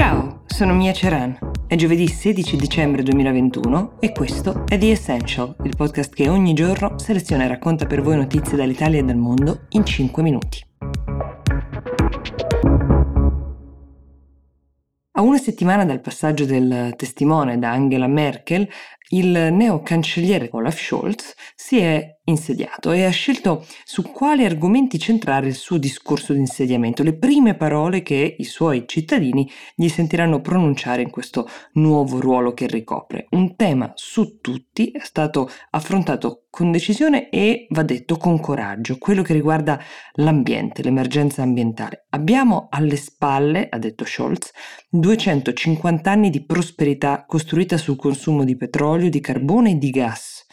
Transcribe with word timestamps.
Ciao, 0.00 0.44
sono 0.46 0.72
Mia 0.72 0.94
Ceran. 0.94 1.36
È 1.66 1.74
giovedì 1.74 2.08
16 2.08 2.56
dicembre 2.56 3.02
2021 3.02 3.98
e 4.00 4.12
questo 4.12 4.64
è 4.66 4.78
The 4.78 4.92
Essential, 4.92 5.54
il 5.62 5.76
podcast 5.76 6.14
che 6.14 6.30
ogni 6.30 6.54
giorno 6.54 6.98
seleziona 6.98 7.44
e 7.44 7.48
racconta 7.48 7.84
per 7.84 8.00
voi 8.00 8.16
notizie 8.16 8.56
dall'Italia 8.56 9.00
e 9.00 9.02
dal 9.02 9.18
mondo 9.18 9.66
in 9.68 9.84
5 9.84 10.22
minuti. 10.22 10.64
A 15.12 15.20
una 15.20 15.36
settimana 15.36 15.84
dal 15.84 16.00
passaggio 16.00 16.46
del 16.46 16.94
testimone 16.96 17.58
da 17.58 17.72
Angela 17.72 18.06
Merkel, 18.06 18.66
il 19.12 19.48
neo 19.52 19.82
cancelliere 19.82 20.48
Olaf 20.52 20.80
Scholz 20.80 21.34
si 21.54 21.78
è 21.78 22.18
insediato 22.24 22.92
e 22.92 23.04
ha 23.04 23.10
scelto 23.10 23.66
su 23.84 24.02
quali 24.02 24.44
argomenti 24.44 24.98
centrare 24.98 25.48
il 25.48 25.54
suo 25.54 25.78
discorso 25.78 26.32
di 26.32 26.38
insediamento, 26.38 27.02
le 27.02 27.16
prime 27.16 27.54
parole 27.54 28.02
che 28.02 28.36
i 28.38 28.44
suoi 28.44 28.84
cittadini 28.86 29.50
gli 29.74 29.88
sentiranno 29.88 30.40
pronunciare 30.40 31.02
in 31.02 31.10
questo 31.10 31.48
nuovo 31.72 32.20
ruolo 32.20 32.54
che 32.54 32.66
ricopre. 32.66 33.26
Un 33.30 33.56
tema 33.56 33.92
su 33.94 34.38
tutti 34.40 34.90
è 34.90 35.00
stato 35.02 35.50
affrontato 35.70 36.44
con 36.50 36.72
decisione 36.72 37.30
e 37.30 37.66
va 37.70 37.82
detto 37.82 38.16
con 38.16 38.40
coraggio, 38.40 38.98
quello 38.98 39.22
che 39.22 39.32
riguarda 39.32 39.80
l'ambiente, 40.14 40.82
l'emergenza 40.82 41.42
ambientale. 41.42 42.06
Abbiamo 42.10 42.66
alle 42.70 42.96
spalle, 42.96 43.68
ha 43.70 43.78
detto 43.78 44.04
Scholz, 44.04 44.50
250 44.88 46.10
anni 46.10 46.28
di 46.28 46.44
prosperità 46.44 47.24
costruita 47.26 47.76
sul 47.76 47.96
consumo 47.96 48.44
di 48.44 48.56
petrolio, 48.56 48.99
di 49.08 49.20
carbone 49.20 49.70
e 49.70 49.78
di 49.78 49.90
gas 49.90 50.44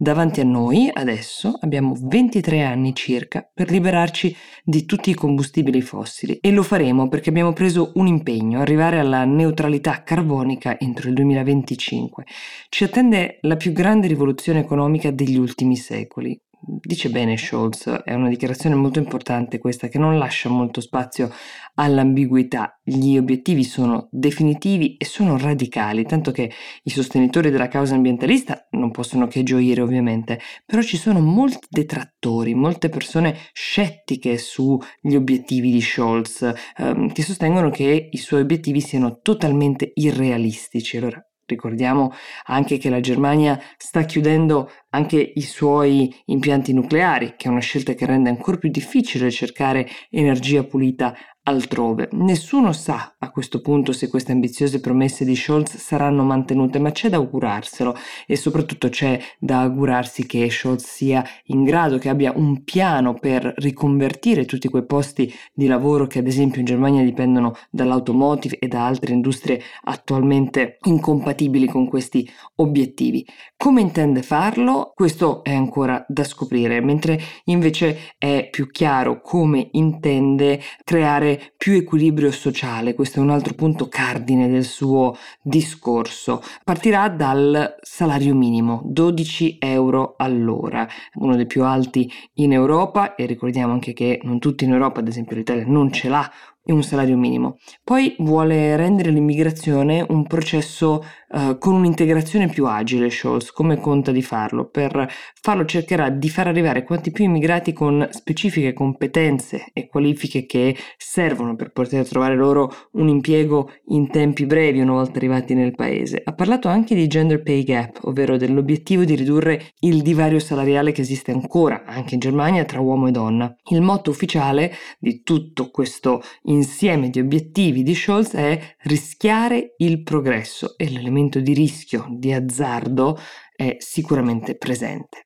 Davanti 0.00 0.40
a 0.40 0.44
noi, 0.44 0.88
adesso, 0.92 1.58
abbiamo 1.60 1.92
23 2.00 2.62
anni 2.62 2.94
circa 2.94 3.50
per 3.52 3.68
liberarci 3.68 4.34
di 4.62 4.84
tutti 4.84 5.10
i 5.10 5.14
combustibili 5.14 5.80
fossili 5.80 6.38
e 6.40 6.52
lo 6.52 6.62
faremo 6.62 7.08
perché 7.08 7.30
abbiamo 7.30 7.52
preso 7.52 7.90
un 7.96 8.06
impegno, 8.06 8.60
arrivare 8.60 9.00
alla 9.00 9.24
neutralità 9.24 10.04
carbonica 10.04 10.78
entro 10.78 11.08
il 11.08 11.14
2025. 11.14 12.24
Ci 12.68 12.84
attende 12.84 13.38
la 13.40 13.56
più 13.56 13.72
grande 13.72 14.06
rivoluzione 14.06 14.60
economica 14.60 15.10
degli 15.10 15.36
ultimi 15.36 15.74
secoli. 15.74 16.40
Dice 16.60 17.08
bene 17.08 17.36
Scholz, 17.36 17.88
è 17.88 18.14
una 18.14 18.28
dichiarazione 18.28 18.74
molto 18.74 18.98
importante 18.98 19.60
questa 19.60 19.86
che 19.86 19.98
non 19.98 20.18
lascia 20.18 20.48
molto 20.48 20.80
spazio 20.80 21.30
all'ambiguità. 21.74 22.80
Gli 22.82 23.16
obiettivi 23.16 23.62
sono 23.62 24.08
definitivi 24.10 24.96
e 24.96 25.04
sono 25.04 25.38
radicali, 25.38 26.04
tanto 26.04 26.32
che 26.32 26.50
i 26.82 26.90
sostenitori 26.90 27.50
della 27.50 27.68
causa 27.68 27.94
ambientalista 27.94 28.66
non 28.72 28.90
possono 28.90 29.28
che 29.28 29.44
gioire 29.44 29.82
ovviamente, 29.82 30.40
però 30.66 30.82
ci 30.82 30.96
sono 30.96 31.20
molti 31.20 31.68
detrattori, 31.70 32.54
molte 32.54 32.88
persone 32.88 33.36
scettiche 33.52 34.36
sugli 34.36 35.14
obiettivi 35.14 35.70
di 35.70 35.80
Scholz, 35.80 36.52
ehm, 36.76 37.12
che 37.12 37.22
sostengono 37.22 37.70
che 37.70 38.08
i 38.10 38.16
suoi 38.16 38.40
obiettivi 38.40 38.80
siano 38.80 39.20
totalmente 39.22 39.92
irrealistici. 39.94 40.96
Allora, 40.96 41.24
Ricordiamo 41.48 42.12
anche 42.44 42.76
che 42.76 42.90
la 42.90 43.00
Germania 43.00 43.58
sta 43.78 44.02
chiudendo 44.02 44.70
anche 44.90 45.32
i 45.34 45.40
suoi 45.40 46.14
impianti 46.26 46.74
nucleari, 46.74 47.34
che 47.38 47.48
è 47.48 47.50
una 47.50 47.60
scelta 47.60 47.94
che 47.94 48.04
rende 48.04 48.28
ancora 48.28 48.58
più 48.58 48.68
difficile 48.70 49.30
cercare 49.30 49.88
energia 50.10 50.62
pulita 50.64 51.16
altrove. 51.48 52.10
Nessuno 52.12 52.72
sa 52.72 53.14
a 53.18 53.30
questo 53.30 53.60
punto 53.60 53.92
se 53.92 54.08
queste 54.08 54.32
ambiziose 54.32 54.80
promesse 54.80 55.24
di 55.24 55.34
Scholz 55.34 55.76
saranno 55.76 56.22
mantenute, 56.22 56.78
ma 56.78 56.92
c'è 56.92 57.08
da 57.08 57.16
augurarselo 57.16 57.96
e 58.26 58.36
soprattutto 58.36 58.90
c'è 58.90 59.18
da 59.38 59.62
augurarsi 59.62 60.26
che 60.26 60.48
Scholz 60.50 60.84
sia 60.84 61.24
in 61.46 61.64
grado, 61.64 61.96
che 61.98 62.10
abbia 62.10 62.32
un 62.36 62.64
piano 62.64 63.14
per 63.14 63.54
riconvertire 63.56 64.44
tutti 64.44 64.68
quei 64.68 64.84
posti 64.84 65.32
di 65.54 65.66
lavoro 65.66 66.06
che 66.06 66.18
ad 66.18 66.26
esempio 66.26 66.60
in 66.60 66.66
Germania 66.66 67.02
dipendono 67.02 67.54
dall'automotive 67.70 68.58
e 68.58 68.68
da 68.68 68.84
altre 68.84 69.14
industrie 69.14 69.60
attualmente 69.84 70.76
incompatibili 70.82 71.66
con 71.66 71.88
questi 71.88 72.28
obiettivi. 72.56 73.26
Come 73.56 73.80
intende 73.80 74.22
farlo? 74.22 74.92
Questo 74.94 75.42
è 75.42 75.54
ancora 75.54 76.04
da 76.08 76.24
scoprire, 76.24 76.80
mentre 76.82 77.18
invece 77.44 78.14
è 78.18 78.48
più 78.50 78.70
chiaro 78.70 79.20
come 79.22 79.68
intende 79.72 80.60
creare 80.84 81.37
più 81.56 81.74
equilibrio 81.74 82.30
sociale, 82.30 82.94
questo 82.94 83.20
è 83.20 83.22
un 83.22 83.30
altro 83.30 83.54
punto 83.54 83.88
cardine 83.88 84.48
del 84.48 84.64
suo 84.64 85.16
discorso. 85.42 86.42
Partirà 86.64 87.08
dal 87.08 87.76
salario 87.80 88.34
minimo, 88.34 88.82
12 88.84 89.58
euro 89.60 90.14
all'ora, 90.16 90.86
uno 91.14 91.36
dei 91.36 91.46
più 91.46 91.64
alti 91.64 92.10
in 92.34 92.52
Europa 92.52 93.14
e 93.14 93.26
ricordiamo 93.26 93.72
anche 93.72 93.92
che 93.92 94.20
non 94.22 94.38
tutti 94.38 94.64
in 94.64 94.72
Europa, 94.72 95.00
ad 95.00 95.08
esempio 95.08 95.36
l'Italia, 95.36 95.64
non 95.66 95.92
ce 95.92 96.08
l'ha 96.08 96.30
e 96.68 96.72
un 96.72 96.82
salario 96.82 97.16
minimo. 97.16 97.56
Poi 97.82 98.14
vuole 98.18 98.76
rendere 98.76 99.10
l'immigrazione 99.10 100.04
un 100.06 100.26
processo 100.26 101.02
uh, 101.30 101.56
con 101.56 101.72
un'integrazione 101.72 102.46
più 102.48 102.66
agile, 102.66 103.08
Scholz, 103.08 103.52
come 103.52 103.80
conta 103.80 104.12
di 104.12 104.20
farlo. 104.20 104.68
Per 104.68 105.10
farlo 105.40 105.64
cercherà 105.64 106.10
di 106.10 106.28
far 106.28 106.46
arrivare 106.46 106.84
quanti 106.84 107.10
più 107.10 107.24
immigrati 107.24 107.72
con 107.72 108.06
specifiche 108.10 108.74
competenze 108.74 109.70
e 109.72 109.86
qualifiche 109.86 110.44
che 110.44 110.76
servono 110.98 111.56
per 111.56 111.72
poter 111.72 112.06
trovare 112.06 112.36
loro 112.36 112.70
un 112.92 113.08
impiego 113.08 113.70
in 113.86 114.10
tempi 114.10 114.44
brevi 114.44 114.80
una 114.80 114.92
volta 114.92 115.16
arrivati 115.16 115.54
nel 115.54 115.74
paese. 115.74 116.20
Ha 116.22 116.34
parlato 116.34 116.68
anche 116.68 116.94
di 116.94 117.06
gender 117.06 117.42
pay 117.42 117.62
gap, 117.62 118.00
ovvero 118.02 118.36
dell'obiettivo 118.36 119.04
di 119.04 119.14
ridurre 119.14 119.72
il 119.80 120.02
divario 120.02 120.38
salariale 120.38 120.92
che 120.92 121.00
esiste 121.00 121.32
ancora, 121.32 121.84
anche 121.86 122.12
in 122.12 122.20
Germania, 122.20 122.66
tra 122.66 122.80
uomo 122.80 123.06
e 123.06 123.10
donna. 123.10 123.56
Il 123.70 123.80
motto 123.80 124.10
ufficiale 124.10 124.72
di 124.98 125.22
tutto 125.22 125.70
questo 125.70 126.20
insieme 126.58 127.08
di 127.10 127.20
obiettivi 127.20 127.82
di 127.82 127.94
Scholz 127.94 128.34
è 128.34 128.76
rischiare 128.82 129.74
il 129.78 130.02
progresso 130.02 130.76
e 130.76 130.90
l'elemento 130.90 131.40
di 131.40 131.54
rischio, 131.54 132.06
di 132.10 132.32
azzardo 132.32 133.18
è 133.54 133.76
sicuramente 133.78 134.56
presente. 134.56 135.24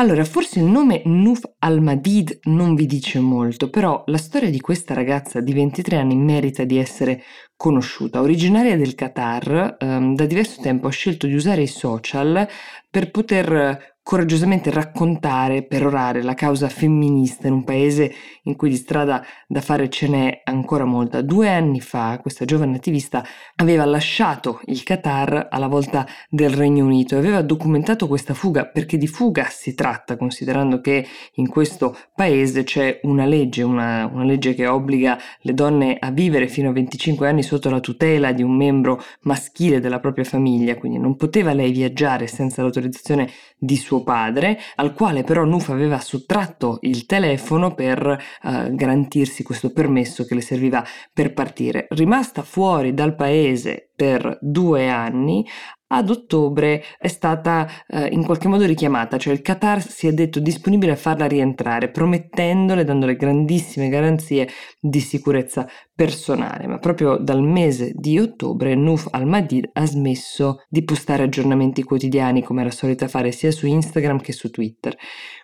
Allora, 0.00 0.24
forse 0.24 0.60
il 0.60 0.66
nome 0.66 1.02
Nuf 1.06 1.42
al-Madid 1.58 2.38
non 2.44 2.76
vi 2.76 2.86
dice 2.86 3.18
molto, 3.18 3.68
però 3.68 4.04
la 4.06 4.16
storia 4.16 4.48
di 4.48 4.60
questa 4.60 4.94
ragazza 4.94 5.40
di 5.40 5.52
23 5.52 5.96
anni 5.96 6.14
merita 6.14 6.62
di 6.62 6.78
essere 6.78 7.24
conosciuta. 7.56 8.20
Originaria 8.20 8.76
del 8.76 8.94
Qatar, 8.94 9.76
ehm, 9.76 10.14
da 10.14 10.24
diverso 10.24 10.60
tempo 10.62 10.86
ha 10.86 10.90
scelto 10.90 11.26
di 11.26 11.34
usare 11.34 11.62
i 11.62 11.66
social 11.66 12.46
per 12.88 13.10
poter 13.10 13.97
coraggiosamente 14.08 14.70
raccontare, 14.70 15.64
perorare 15.64 16.22
la 16.22 16.32
causa 16.32 16.70
femminista 16.70 17.46
in 17.46 17.52
un 17.52 17.64
paese 17.64 18.10
in 18.44 18.56
cui 18.56 18.70
di 18.70 18.76
strada 18.76 19.22
da 19.46 19.60
fare 19.60 19.90
ce 19.90 20.08
n'è 20.08 20.40
ancora 20.44 20.86
molta. 20.86 21.20
Due 21.20 21.50
anni 21.50 21.82
fa 21.82 22.18
questa 22.18 22.46
giovane 22.46 22.74
attivista 22.74 23.22
aveva 23.56 23.84
lasciato 23.84 24.62
il 24.64 24.82
Qatar 24.82 25.48
alla 25.50 25.66
volta 25.66 26.06
del 26.30 26.48
Regno 26.48 26.86
Unito 26.86 27.16
e 27.16 27.18
aveva 27.18 27.42
documentato 27.42 28.08
questa 28.08 28.32
fuga 28.32 28.64
perché 28.64 28.96
di 28.96 29.06
fuga 29.06 29.48
si 29.50 29.74
tratta, 29.74 30.16
considerando 30.16 30.80
che 30.80 31.06
in 31.34 31.46
questo 31.46 31.94
paese 32.14 32.64
c'è 32.64 33.00
una 33.02 33.26
legge, 33.26 33.62
una, 33.62 34.06
una 34.10 34.24
legge 34.24 34.54
che 34.54 34.66
obbliga 34.66 35.18
le 35.42 35.52
donne 35.52 35.98
a 36.00 36.10
vivere 36.10 36.48
fino 36.48 36.70
a 36.70 36.72
25 36.72 37.28
anni 37.28 37.42
sotto 37.42 37.68
la 37.68 37.80
tutela 37.80 38.32
di 38.32 38.42
un 38.42 38.56
membro 38.56 39.02
maschile 39.24 39.80
della 39.80 40.00
propria 40.00 40.24
famiglia, 40.24 40.76
quindi 40.76 40.96
non 40.96 41.14
poteva 41.14 41.52
lei 41.52 41.72
viaggiare 41.72 42.26
senza 42.26 42.62
l'autorizzazione 42.62 43.30
di 43.58 43.76
suo 43.76 43.96
suo 43.98 44.02
padre, 44.02 44.58
al 44.76 44.92
quale 44.94 45.24
però 45.24 45.44
Nuf 45.44 45.68
aveva 45.70 45.98
sottratto 45.98 46.78
il 46.82 47.06
telefono 47.06 47.74
per 47.74 48.06
uh, 48.42 48.74
garantirsi 48.74 49.42
questo 49.42 49.72
permesso 49.72 50.24
che 50.24 50.34
le 50.34 50.40
serviva 50.40 50.84
per 51.12 51.32
partire. 51.32 51.86
Rimasta 51.90 52.42
fuori 52.42 52.94
dal 52.94 53.14
paese 53.14 53.90
per 53.94 54.38
due 54.40 54.88
anni, 54.88 55.44
ad 55.88 56.10
ottobre 56.10 56.82
è 56.98 57.08
stata 57.08 57.68
eh, 57.86 58.06
in 58.06 58.24
qualche 58.24 58.48
modo 58.48 58.64
richiamata, 58.64 59.16
cioè 59.18 59.32
il 59.32 59.42
Qatar 59.42 59.86
si 59.86 60.06
è 60.06 60.12
detto 60.12 60.40
disponibile 60.40 60.92
a 60.92 60.96
farla 60.96 61.26
rientrare, 61.26 61.90
promettendole, 61.90 62.84
dandole 62.84 63.16
grandissime 63.16 63.88
garanzie 63.88 64.48
di 64.80 65.00
sicurezza 65.00 65.68
personale, 65.94 66.66
ma 66.66 66.78
proprio 66.78 67.16
dal 67.16 67.42
mese 67.42 67.92
di 67.94 68.18
ottobre 68.18 68.74
Nuf 68.74 69.08
al-Madid 69.10 69.70
ha 69.72 69.86
smesso 69.86 70.62
di 70.68 70.84
postare 70.84 71.24
aggiornamenti 71.24 71.82
quotidiani 71.82 72.42
come 72.42 72.60
era 72.60 72.70
solita 72.70 73.08
fare 73.08 73.32
sia 73.32 73.50
su 73.50 73.66
Instagram 73.66 74.20
che 74.20 74.32
su 74.32 74.50
Twitter. 74.50 74.96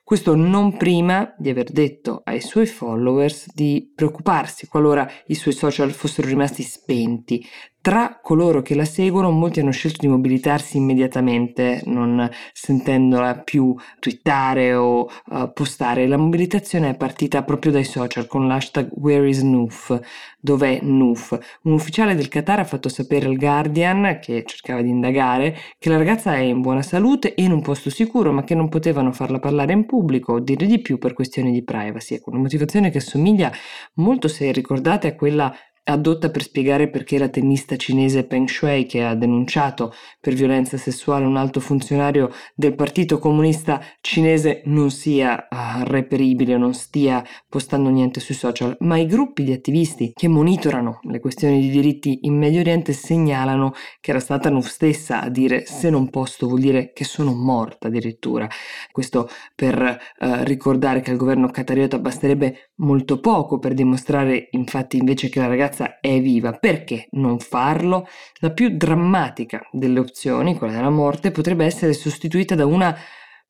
Questo 0.04 0.36
non 0.36 0.76
prima 0.76 1.34
di 1.38 1.48
aver 1.48 1.72
detto 1.72 2.20
ai 2.24 2.40
suoi 2.40 2.66
followers 2.66 3.52
di 3.54 3.90
preoccuparsi 3.94 4.66
qualora 4.68 5.10
i 5.28 5.34
suoi 5.34 5.54
social 5.54 5.90
fossero 5.92 6.28
rimasti 6.28 6.62
spenti, 6.62 7.44
tra 7.84 8.18
coloro 8.22 8.62
che 8.62 8.74
la 8.74 8.86
seguono 8.86 9.30
molti 9.30 9.60
hanno 9.60 9.70
scelto 9.70 9.98
di 10.00 10.08
mobilitarsi 10.08 10.78
immediatamente, 10.78 11.82
non 11.84 12.30
sentendola 12.54 13.40
più 13.40 13.76
twittare 13.98 14.72
o 14.72 15.06
uh, 15.26 15.52
postare. 15.52 16.06
La 16.06 16.16
mobilitazione 16.16 16.88
è 16.88 16.96
partita 16.96 17.42
proprio 17.42 17.72
dai 17.72 17.84
social 17.84 18.26
con 18.26 18.46
l'hashtag 18.46 18.88
Where 18.94 19.28
is 19.28 19.42
Nuf? 19.42 20.00
Dov'è 20.40 20.78
Nuf? 20.80 21.38
Un 21.64 21.72
ufficiale 21.72 22.14
del 22.14 22.28
Qatar 22.28 22.60
ha 22.60 22.64
fatto 22.64 22.88
sapere 22.88 23.26
al 23.26 23.36
Guardian, 23.36 24.18
che 24.18 24.44
cercava 24.46 24.80
di 24.80 24.88
indagare, 24.88 25.54
che 25.78 25.90
la 25.90 25.98
ragazza 25.98 26.34
è 26.34 26.38
in 26.38 26.62
buona 26.62 26.80
salute 26.80 27.34
e 27.34 27.42
in 27.42 27.52
un 27.52 27.60
posto 27.60 27.90
sicuro, 27.90 28.32
ma 28.32 28.44
che 28.44 28.54
non 28.54 28.70
potevano 28.70 29.12
farla 29.12 29.38
parlare 29.38 29.74
in 29.74 29.84
pubblico 29.84 30.32
o 30.32 30.40
dire 30.40 30.64
di 30.64 30.80
più 30.80 30.96
per 30.96 31.12
questioni 31.12 31.52
di 31.52 31.62
privacy. 31.62 32.14
Ecco, 32.14 32.30
una 32.30 32.38
motivazione 32.38 32.88
che 32.88 32.96
assomiglia 32.96 33.52
molto, 33.96 34.26
se 34.26 34.50
ricordate, 34.52 35.08
a 35.08 35.14
quella 35.14 35.54
adotta 35.84 36.30
per 36.30 36.42
spiegare 36.42 36.88
perché 36.88 37.18
la 37.18 37.28
tennista 37.28 37.76
cinese 37.76 38.24
Peng 38.24 38.48
Shui, 38.48 38.86
che 38.86 39.04
ha 39.04 39.14
denunciato 39.14 39.92
per 40.20 40.34
violenza 40.34 40.76
sessuale 40.76 41.26
un 41.26 41.36
alto 41.36 41.60
funzionario 41.60 42.30
del 42.54 42.74
Partito 42.74 43.18
Comunista 43.18 43.80
Cinese, 44.00 44.62
non 44.66 44.90
sia 44.90 45.48
uh, 45.50 45.84
reperibile, 45.84 46.56
non 46.56 46.72
stia 46.74 47.22
postando 47.48 47.90
niente 47.90 48.20
sui 48.20 48.34
social, 48.34 48.76
ma 48.80 48.96
i 48.96 49.06
gruppi 49.06 49.44
di 49.44 49.52
attivisti 49.52 50.12
che 50.14 50.28
monitorano 50.28 51.00
le 51.02 51.20
questioni 51.20 51.60
di 51.60 51.68
diritti 51.68 52.20
in 52.22 52.36
Medio 52.36 52.60
Oriente 52.60 52.92
segnalano 52.92 53.74
che 54.00 54.10
era 54.10 54.20
stata 54.20 54.48
Nuf 54.48 54.68
stessa 54.68 55.20
a 55.20 55.28
dire 55.28 55.66
se 55.66 55.90
non 55.90 56.08
posto 56.08 56.46
vuol 56.46 56.60
dire 56.60 56.92
che 56.92 57.04
sono 57.04 57.34
morta 57.34 57.88
addirittura. 57.88 58.48
Questo 58.90 59.28
per 59.54 59.76
uh, 60.18 60.26
ricordare 60.44 61.00
che 61.00 61.10
al 61.10 61.16
governo 61.16 61.50
qatariota 61.50 61.98
basterebbe 61.98 62.70
molto 62.76 63.20
poco 63.20 63.58
per 63.58 63.74
dimostrare 63.74 64.48
infatti 64.52 64.96
invece 64.96 65.28
che 65.28 65.40
la 65.40 65.46
ragazza 65.46 65.73
ragazza 65.74 65.98
è 66.00 66.20
viva, 66.20 66.52
perché 66.52 67.08
non 67.12 67.38
farlo? 67.38 68.06
La 68.38 68.50
più 68.50 68.76
drammatica 68.76 69.66
delle 69.72 69.98
opzioni, 69.98 70.56
quella 70.56 70.74
della 70.74 70.90
morte, 70.90 71.32
potrebbe 71.32 71.64
essere 71.64 71.92
sostituita 71.92 72.54
da 72.54 72.64
una 72.64 72.96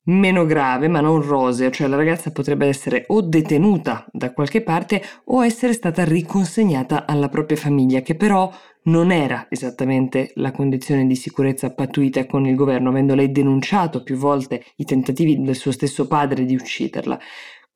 meno 0.07 0.45
grave 0.45 0.87
ma 0.87 0.99
non 0.99 1.21
rosea, 1.21 1.71
cioè 1.71 1.87
la 1.87 1.95
ragazza 1.95 2.31
potrebbe 2.31 2.67
essere 2.67 3.05
o 3.07 3.21
detenuta 3.21 4.05
da 4.11 4.33
qualche 4.33 4.61
parte 4.61 5.01
o 5.25 5.43
essere 5.43 5.73
stata 5.73 6.03
riconsegnata 6.03 7.05
alla 7.07 7.29
propria 7.29 7.57
famiglia, 7.57 8.01
che 8.01 8.15
però 8.15 8.51
non 8.83 9.11
era 9.11 9.47
esattamente 9.49 10.31
la 10.35 10.51
condizione 10.51 11.07
di 11.07 11.15
sicurezza 11.15 11.73
pattuita 11.73 12.27
con 12.27 12.45
il 12.45 12.55
governo, 12.55 12.89
avendo 12.89 13.15
lei 13.15 13.31
denunciato 13.31 14.03
più 14.03 14.15
volte 14.15 14.63
i 14.75 14.85
tentativi 14.85 15.41
del 15.41 15.55
suo 15.55 15.71
stesso 15.71 16.07
padre 16.07 16.45
di 16.45 16.53
ucciderla. 16.53 17.19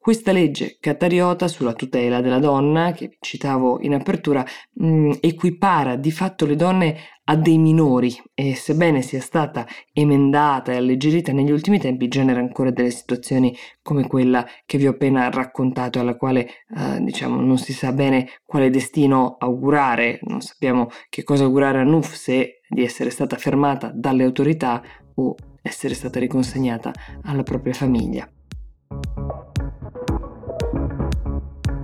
Questa 0.10 0.32
legge 0.32 0.78
catariota 0.80 1.48
sulla 1.48 1.74
tutela 1.74 2.20
della 2.20 2.40
donna, 2.40 2.94
che 2.94 3.18
citavo 3.20 3.80
in 3.82 3.94
apertura, 3.94 4.44
mh, 4.74 4.88
mm, 4.88 5.12
equipara 5.20 5.98
di 5.98 6.10
fatto 6.10 6.48
le 6.48 6.56
donne 6.56 6.98
a 7.26 7.36
dei 7.36 7.60
minori 7.60 8.20
e 8.34 8.56
sebbene 8.56 9.04
sia 9.04 9.22
stata 9.22 9.68
emendata 9.94 10.72
e 10.72 10.78
alleggerita 10.78 11.32
negli 11.32 11.52
ultimi 11.52 11.78
tempi 11.78 12.08
genera 12.08 12.40
ancora 12.40 12.72
delle 12.72 12.90
situazioni 12.90 13.56
come 13.84 14.08
quella 14.08 14.44
che 14.66 14.80
vi 14.80 14.88
ho 14.88 14.92
appena 14.94 15.30
raccontato 15.30 16.00
alla 16.00 16.16
quale 16.16 16.48
eh, 16.76 17.02
diciamo 17.02 17.40
non 17.40 17.60
si 17.60 17.72
sa 17.72 17.92
bene 17.92 18.30
quale 18.44 18.72
destino 18.72 19.36
augurare, 19.38 20.22
non 20.24 20.42
sappiamo 20.42 20.88
che 21.08 21.24
cosa 21.24 21.44
augurare 21.44 21.82
a 21.82 21.84
Nuf 21.84 22.14
se 22.14 22.62
di 22.68 22.84
essere 22.84 23.12
stata 23.12 23.38
fermata 23.38 23.92
dalle 23.94 24.24
autorità 24.24 24.82
o 25.14 25.36
essere 25.62 25.94
stata 25.94 26.18
riconsegnata 26.18 26.92
alla 27.22 27.44
propria 27.44 27.74
famiglia. 27.74 28.28